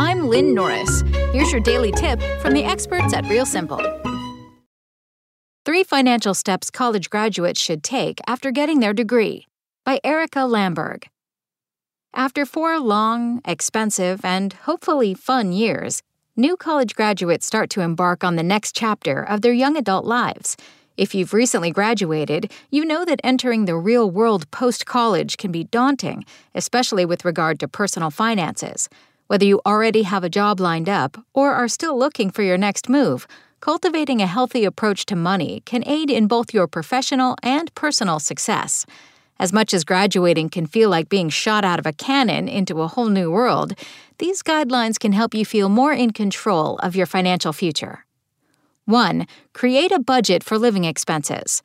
I'm 0.00 0.28
Lynn 0.28 0.54
Norris. 0.54 1.02
Here's 1.30 1.52
your 1.52 1.60
daily 1.60 1.92
tip 1.92 2.22
from 2.40 2.54
the 2.54 2.64
experts 2.64 3.12
at 3.12 3.28
Real 3.28 3.44
Simple. 3.44 3.82
Three 5.66 5.84
Financial 5.84 6.32
Steps 6.32 6.70
College 6.70 7.10
Graduates 7.10 7.60
Should 7.60 7.82
Take 7.82 8.18
After 8.26 8.50
Getting 8.50 8.80
Their 8.80 8.94
Degree 8.94 9.46
by 9.84 10.00
Erica 10.02 10.38
Lamberg. 10.38 11.04
After 12.14 12.46
four 12.46 12.80
long, 12.80 13.42
expensive, 13.44 14.24
and 14.24 14.54
hopefully 14.54 15.12
fun 15.12 15.52
years, 15.52 16.02
new 16.34 16.56
college 16.56 16.94
graduates 16.94 17.44
start 17.44 17.68
to 17.68 17.82
embark 17.82 18.24
on 18.24 18.36
the 18.36 18.42
next 18.42 18.74
chapter 18.74 19.22
of 19.22 19.42
their 19.42 19.52
young 19.52 19.76
adult 19.76 20.06
lives. 20.06 20.56
If 20.96 21.14
you've 21.14 21.34
recently 21.34 21.72
graduated, 21.72 22.50
you 22.70 22.86
know 22.86 23.04
that 23.04 23.20
entering 23.22 23.66
the 23.66 23.76
real 23.76 24.10
world 24.10 24.50
post 24.50 24.86
college 24.86 25.36
can 25.36 25.52
be 25.52 25.64
daunting, 25.64 26.24
especially 26.54 27.04
with 27.04 27.26
regard 27.26 27.60
to 27.60 27.68
personal 27.68 28.10
finances. 28.10 28.88
Whether 29.30 29.44
you 29.44 29.60
already 29.64 30.02
have 30.02 30.24
a 30.24 30.28
job 30.28 30.58
lined 30.58 30.88
up 30.88 31.16
or 31.32 31.52
are 31.52 31.68
still 31.68 31.96
looking 31.96 32.32
for 32.32 32.42
your 32.42 32.58
next 32.58 32.88
move, 32.88 33.28
cultivating 33.60 34.20
a 34.20 34.26
healthy 34.26 34.64
approach 34.64 35.06
to 35.06 35.14
money 35.14 35.62
can 35.64 35.86
aid 35.86 36.10
in 36.10 36.26
both 36.26 36.52
your 36.52 36.66
professional 36.66 37.36
and 37.40 37.72
personal 37.76 38.18
success. 38.18 38.84
As 39.38 39.52
much 39.52 39.72
as 39.72 39.84
graduating 39.84 40.48
can 40.48 40.66
feel 40.66 40.90
like 40.90 41.08
being 41.08 41.28
shot 41.28 41.64
out 41.64 41.78
of 41.78 41.86
a 41.86 41.92
cannon 41.92 42.48
into 42.48 42.82
a 42.82 42.88
whole 42.88 43.08
new 43.08 43.30
world, 43.30 43.74
these 44.18 44.42
guidelines 44.42 44.98
can 44.98 45.12
help 45.12 45.32
you 45.32 45.44
feel 45.44 45.68
more 45.68 45.92
in 45.92 46.10
control 46.10 46.78
of 46.78 46.96
your 46.96 47.06
financial 47.06 47.52
future. 47.52 48.04
1. 48.86 49.28
Create 49.52 49.92
a 49.92 50.00
budget 50.00 50.42
for 50.42 50.58
living 50.58 50.82
expenses. 50.82 51.62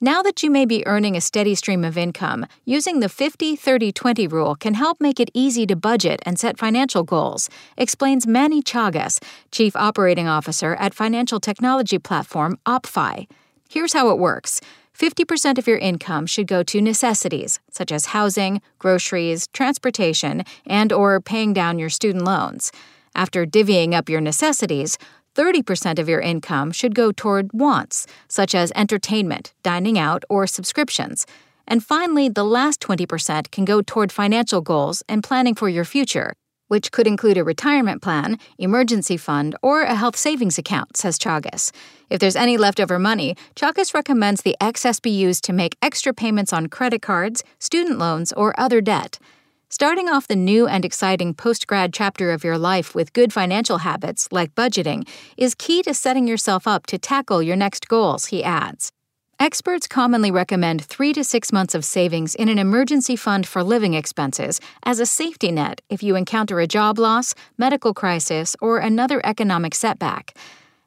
Now 0.00 0.22
that 0.22 0.44
you 0.44 0.50
may 0.52 0.64
be 0.64 0.86
earning 0.86 1.16
a 1.16 1.20
steady 1.20 1.56
stream 1.56 1.82
of 1.82 1.98
income, 1.98 2.46
using 2.64 3.00
the 3.00 3.08
50 3.08 3.56
30 3.56 3.90
20 3.90 4.28
rule 4.28 4.54
can 4.54 4.74
help 4.74 5.00
make 5.00 5.18
it 5.18 5.28
easy 5.34 5.66
to 5.66 5.74
budget 5.74 6.22
and 6.24 6.38
set 6.38 6.56
financial 6.56 7.02
goals, 7.02 7.50
explains 7.76 8.24
Manny 8.24 8.62
Chagas, 8.62 9.20
Chief 9.50 9.74
Operating 9.74 10.28
Officer 10.28 10.76
at 10.76 10.94
financial 10.94 11.40
technology 11.40 11.98
platform 11.98 12.60
OppFi. 12.64 13.26
Here's 13.68 13.92
how 13.92 14.10
it 14.10 14.20
works 14.20 14.60
50% 14.96 15.58
of 15.58 15.66
your 15.66 15.78
income 15.78 16.26
should 16.26 16.46
go 16.46 16.62
to 16.62 16.80
necessities 16.80 17.58
such 17.72 17.90
as 17.90 18.06
housing, 18.06 18.62
groceries, 18.78 19.48
transportation, 19.48 20.44
and 20.64 20.92
or 20.92 21.20
paying 21.20 21.52
down 21.52 21.80
your 21.80 21.90
student 21.90 22.24
loans. 22.24 22.70
After 23.16 23.44
divvying 23.44 23.94
up 23.94 24.08
your 24.08 24.20
necessities, 24.20 24.96
30% 25.38 26.00
of 26.00 26.08
your 26.08 26.20
income 26.20 26.72
should 26.72 26.96
go 26.96 27.12
toward 27.12 27.52
wants, 27.52 28.08
such 28.26 28.56
as 28.56 28.72
entertainment, 28.74 29.54
dining 29.62 29.96
out, 29.96 30.24
or 30.28 30.48
subscriptions. 30.48 31.26
And 31.64 31.84
finally, 31.84 32.28
the 32.28 32.44
last 32.44 32.80
20% 32.80 33.52
can 33.52 33.64
go 33.64 33.80
toward 33.80 34.10
financial 34.10 34.60
goals 34.60 35.04
and 35.08 35.22
planning 35.22 35.54
for 35.54 35.68
your 35.68 35.84
future, 35.84 36.32
which 36.66 36.90
could 36.90 37.06
include 37.06 37.38
a 37.38 37.44
retirement 37.44 38.02
plan, 38.02 38.38
emergency 38.58 39.16
fund, 39.16 39.54
or 39.62 39.82
a 39.82 39.94
health 39.94 40.16
savings 40.16 40.58
account, 40.58 40.96
says 40.96 41.20
Chagas. 41.20 41.70
If 42.10 42.18
there's 42.18 42.34
any 42.34 42.56
leftover 42.56 42.98
money, 42.98 43.36
Chagas 43.54 43.94
recommends 43.94 44.42
the 44.42 44.56
excess 44.60 44.98
be 44.98 45.10
used 45.10 45.44
to 45.44 45.52
make 45.52 45.76
extra 45.80 46.12
payments 46.12 46.52
on 46.52 46.66
credit 46.66 47.00
cards, 47.00 47.44
student 47.60 47.98
loans, 47.98 48.32
or 48.32 48.58
other 48.58 48.80
debt. 48.80 49.20
Starting 49.70 50.08
off 50.08 50.26
the 50.26 50.34
new 50.34 50.66
and 50.66 50.82
exciting 50.82 51.34
post 51.34 51.66
grad 51.66 51.92
chapter 51.92 52.32
of 52.32 52.42
your 52.42 52.56
life 52.56 52.94
with 52.94 53.12
good 53.12 53.34
financial 53.34 53.78
habits, 53.78 54.26
like 54.32 54.54
budgeting, 54.54 55.06
is 55.36 55.54
key 55.54 55.82
to 55.82 55.92
setting 55.92 56.26
yourself 56.26 56.66
up 56.66 56.86
to 56.86 56.96
tackle 56.96 57.42
your 57.42 57.54
next 57.54 57.86
goals, 57.86 58.26
he 58.26 58.42
adds. 58.42 58.92
Experts 59.38 59.86
commonly 59.86 60.30
recommend 60.30 60.82
three 60.82 61.12
to 61.12 61.22
six 61.22 61.52
months 61.52 61.74
of 61.74 61.84
savings 61.84 62.34
in 62.34 62.48
an 62.48 62.58
emergency 62.58 63.14
fund 63.14 63.46
for 63.46 63.62
living 63.62 63.92
expenses 63.92 64.58
as 64.84 65.00
a 65.00 65.06
safety 65.06 65.52
net 65.52 65.82
if 65.90 66.02
you 66.02 66.16
encounter 66.16 66.60
a 66.60 66.66
job 66.66 66.98
loss, 66.98 67.34
medical 67.58 67.92
crisis, 67.92 68.56
or 68.62 68.78
another 68.78 69.20
economic 69.22 69.74
setback. 69.74 70.34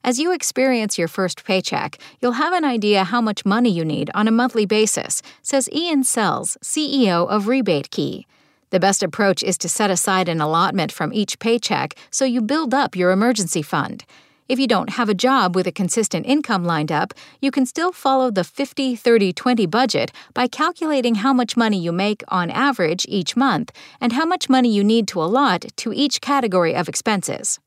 As 0.03 0.17
you 0.17 0.33
experience 0.33 0.97
your 0.97 1.07
first 1.07 1.45
paycheck, 1.45 1.99
you'll 2.19 2.31
have 2.31 2.51
an 2.51 2.65
idea 2.65 3.03
how 3.03 3.21
much 3.21 3.45
money 3.45 3.69
you 3.69 3.85
need 3.85 4.09
on 4.15 4.27
a 4.27 4.31
monthly 4.31 4.65
basis, 4.65 5.21
says 5.43 5.69
Ian 5.71 6.03
Sells, 6.03 6.57
CEO 6.63 7.29
of 7.29 7.45
RebateKey. 7.45 8.25
The 8.71 8.79
best 8.79 9.03
approach 9.03 9.43
is 9.43 9.57
to 9.59 9.69
set 9.69 9.91
aside 9.91 10.27
an 10.29 10.41
allotment 10.41 10.91
from 10.91 11.13
each 11.13 11.39
paycheck 11.39 11.93
so 12.09 12.25
you 12.25 12.41
build 12.41 12.73
up 12.73 12.95
your 12.95 13.11
emergency 13.11 13.61
fund. 13.61 14.05
If 14.47 14.59
you 14.59 14.67
don't 14.67 14.91
have 14.91 15.07
a 15.07 15.13
job 15.13 15.55
with 15.55 15.67
a 15.67 15.71
consistent 15.71 16.25
income 16.25 16.65
lined 16.65 16.91
up, 16.91 17.13
you 17.41 17.51
can 17.51 17.65
still 17.65 17.91
follow 17.91 18.31
the 18.31 18.43
50 18.43 18.95
30 18.95 19.33
20 19.33 19.65
budget 19.65 20.11
by 20.33 20.47
calculating 20.47 21.15
how 21.15 21.33
much 21.33 21.55
money 21.55 21.79
you 21.79 21.91
make 21.91 22.23
on 22.29 22.49
average 22.49 23.05
each 23.07 23.35
month 23.37 23.71
and 23.99 24.13
how 24.13 24.25
much 24.25 24.49
money 24.49 24.69
you 24.73 24.83
need 24.83 25.07
to 25.09 25.21
allot 25.21 25.65
to 25.77 25.93
each 25.93 26.21
category 26.21 26.73
of 26.73 26.89
expenses. 26.89 27.59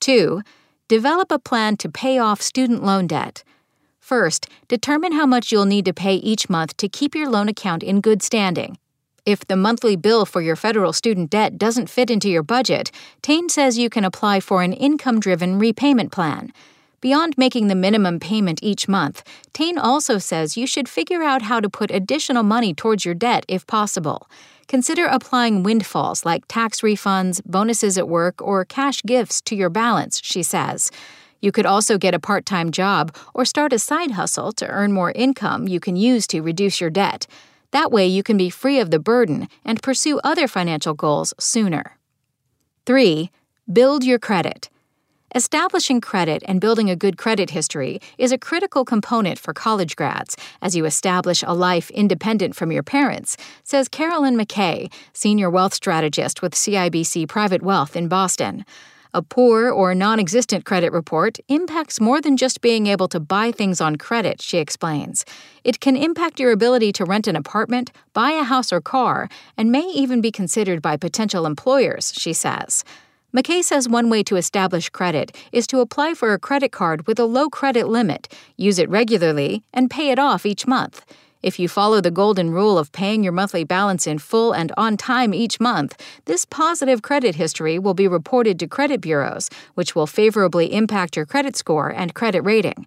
2. 0.00 0.40
Develop 0.88 1.30
a 1.30 1.38
plan 1.38 1.76
to 1.76 1.88
pay 1.88 2.18
off 2.18 2.42
student 2.42 2.82
loan 2.84 3.06
debt. 3.06 3.44
First, 4.00 4.48
determine 4.66 5.12
how 5.12 5.26
much 5.26 5.52
you'll 5.52 5.66
need 5.66 5.84
to 5.84 5.94
pay 5.94 6.14
each 6.16 6.50
month 6.50 6.76
to 6.78 6.88
keep 6.88 7.14
your 7.14 7.28
loan 7.28 7.48
account 7.48 7.82
in 7.84 8.00
good 8.00 8.22
standing. 8.22 8.76
If 9.24 9.46
the 9.46 9.56
monthly 9.56 9.94
bill 9.94 10.26
for 10.26 10.42
your 10.42 10.56
federal 10.56 10.92
student 10.92 11.30
debt 11.30 11.56
doesn't 11.56 11.88
fit 11.88 12.10
into 12.10 12.28
your 12.28 12.42
budget, 12.42 12.90
Tayne 13.22 13.48
says 13.48 13.78
you 13.78 13.88
can 13.88 14.04
apply 14.04 14.40
for 14.40 14.62
an 14.62 14.72
income 14.72 15.20
driven 15.20 15.60
repayment 15.60 16.10
plan. 16.10 16.52
Beyond 17.00 17.38
making 17.38 17.68
the 17.68 17.76
minimum 17.76 18.18
payment 18.18 18.58
each 18.64 18.88
month, 18.88 19.22
Tayne 19.52 19.78
also 19.78 20.18
says 20.18 20.56
you 20.56 20.66
should 20.66 20.88
figure 20.88 21.22
out 21.22 21.42
how 21.42 21.60
to 21.60 21.70
put 21.70 21.92
additional 21.92 22.42
money 22.42 22.74
towards 22.74 23.04
your 23.04 23.14
debt 23.14 23.44
if 23.46 23.64
possible. 23.68 24.28
Consider 24.66 25.06
applying 25.06 25.62
windfalls 25.62 26.24
like 26.24 26.42
tax 26.48 26.80
refunds, 26.80 27.40
bonuses 27.46 27.96
at 27.96 28.08
work, 28.08 28.42
or 28.42 28.64
cash 28.64 29.02
gifts 29.02 29.40
to 29.42 29.54
your 29.54 29.70
balance, 29.70 30.20
she 30.24 30.42
says. 30.42 30.90
You 31.40 31.52
could 31.52 31.66
also 31.66 31.96
get 31.96 32.14
a 32.14 32.18
part 32.18 32.44
time 32.44 32.72
job 32.72 33.14
or 33.34 33.44
start 33.44 33.72
a 33.72 33.78
side 33.78 34.12
hustle 34.12 34.50
to 34.52 34.66
earn 34.66 34.92
more 34.92 35.12
income 35.12 35.68
you 35.68 35.78
can 35.78 35.94
use 35.94 36.26
to 36.28 36.40
reduce 36.40 36.80
your 36.80 36.90
debt. 36.90 37.28
That 37.72 37.90
way, 37.90 38.06
you 38.06 38.22
can 38.22 38.36
be 38.36 38.50
free 38.50 38.78
of 38.78 38.90
the 38.90 38.98
burden 38.98 39.48
and 39.64 39.82
pursue 39.82 40.20
other 40.22 40.46
financial 40.46 40.94
goals 40.94 41.34
sooner. 41.38 41.98
3. 42.86 43.30
Build 43.72 44.04
your 44.04 44.18
credit. 44.18 44.68
Establishing 45.34 46.02
credit 46.02 46.42
and 46.46 46.60
building 46.60 46.90
a 46.90 46.96
good 46.96 47.16
credit 47.16 47.48
history 47.50 47.98
is 48.18 48.32
a 48.32 48.38
critical 48.38 48.84
component 48.84 49.38
for 49.38 49.54
college 49.54 49.96
grads 49.96 50.36
as 50.60 50.76
you 50.76 50.84
establish 50.84 51.42
a 51.46 51.54
life 51.54 51.90
independent 51.90 52.54
from 52.54 52.70
your 52.70 52.82
parents, 52.82 53.38
says 53.64 53.88
Carolyn 53.88 54.36
McKay, 54.36 54.92
senior 55.14 55.48
wealth 55.48 55.72
strategist 55.72 56.42
with 56.42 56.54
CIBC 56.54 57.26
Private 57.28 57.62
Wealth 57.62 57.96
in 57.96 58.08
Boston. 58.08 58.66
A 59.14 59.20
poor 59.20 59.68
or 59.68 59.94
non 59.94 60.18
existent 60.18 60.64
credit 60.64 60.90
report 60.90 61.38
impacts 61.48 62.00
more 62.00 62.22
than 62.22 62.38
just 62.38 62.62
being 62.62 62.86
able 62.86 63.08
to 63.08 63.20
buy 63.20 63.52
things 63.52 63.78
on 63.78 63.96
credit, 63.96 64.40
she 64.40 64.56
explains. 64.56 65.26
It 65.64 65.80
can 65.80 65.96
impact 65.96 66.40
your 66.40 66.50
ability 66.50 66.92
to 66.92 67.04
rent 67.04 67.26
an 67.26 67.36
apartment, 67.36 67.92
buy 68.14 68.30
a 68.30 68.42
house 68.42 68.72
or 68.72 68.80
car, 68.80 69.28
and 69.54 69.70
may 69.70 69.82
even 69.82 70.22
be 70.22 70.30
considered 70.30 70.80
by 70.80 70.96
potential 70.96 71.44
employers, 71.44 72.14
she 72.16 72.32
says. 72.32 72.84
McKay 73.36 73.62
says 73.62 73.86
one 73.86 74.08
way 74.08 74.22
to 74.22 74.36
establish 74.36 74.88
credit 74.88 75.36
is 75.52 75.66
to 75.66 75.80
apply 75.80 76.14
for 76.14 76.32
a 76.32 76.38
credit 76.38 76.72
card 76.72 77.06
with 77.06 77.18
a 77.18 77.26
low 77.26 77.50
credit 77.50 77.88
limit, 77.88 78.32
use 78.56 78.78
it 78.78 78.88
regularly, 78.88 79.62
and 79.74 79.90
pay 79.90 80.10
it 80.10 80.18
off 80.18 80.46
each 80.46 80.66
month. 80.66 81.04
If 81.42 81.58
you 81.58 81.68
follow 81.68 82.00
the 82.00 82.10
golden 82.10 82.50
rule 82.50 82.78
of 82.78 82.92
paying 82.92 83.24
your 83.24 83.32
monthly 83.32 83.64
balance 83.64 84.06
in 84.06 84.18
full 84.18 84.52
and 84.52 84.70
on 84.76 84.96
time 84.96 85.34
each 85.34 85.58
month, 85.58 86.00
this 86.26 86.44
positive 86.44 87.02
credit 87.02 87.34
history 87.34 87.78
will 87.80 87.94
be 87.94 88.06
reported 88.06 88.60
to 88.60 88.68
credit 88.68 89.00
bureaus, 89.00 89.50
which 89.74 89.96
will 89.96 90.06
favorably 90.06 90.72
impact 90.72 91.16
your 91.16 91.26
credit 91.26 91.56
score 91.56 91.88
and 91.88 92.14
credit 92.14 92.42
rating. 92.42 92.86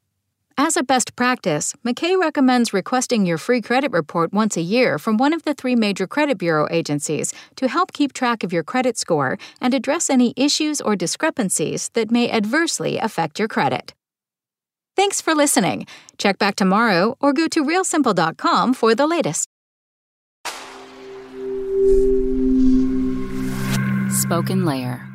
As 0.58 0.78
a 0.78 0.84
best 0.84 1.18
practice, 1.18 1.74
McKay 1.86 2.18
recommends 2.18 2.72
requesting 2.72 3.26
your 3.26 3.38
free 3.38 3.62
credit 3.62 3.92
report 3.92 4.32
once 4.32 4.56
a 4.56 4.62
year 4.62 4.98
from 4.98 5.18
one 5.18 5.34
of 5.34 5.44
the 5.44 5.54
three 5.54 5.76
major 5.76 6.08
credit 6.08 6.38
bureau 6.38 6.66
agencies 6.72 7.34
to 7.58 7.68
help 7.68 7.92
keep 7.92 8.14
track 8.14 8.42
of 8.42 8.54
your 8.54 8.64
credit 8.64 8.98
score 8.98 9.38
and 9.60 9.74
address 9.74 10.10
any 10.10 10.34
issues 10.38 10.80
or 10.80 10.96
discrepancies 10.96 11.90
that 11.90 12.10
may 12.10 12.32
adversely 12.32 12.98
affect 12.98 13.38
your 13.38 13.50
credit. 13.50 13.94
Thanks 14.96 15.20
for 15.22 15.36
listening. 15.36 15.88
Check 16.18 16.38
back 16.38 16.56
tomorrow 16.56 17.18
or 17.20 17.34
go 17.34 17.48
to 17.48 17.64
realsimple.com 17.64 18.74
for 18.74 18.96
the 18.96 19.08
latest. 19.08 19.48
SpokenLayer. 24.26 25.15